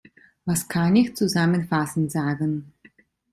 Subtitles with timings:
[0.47, 2.73] Was kann ich zusammenfassend sagen?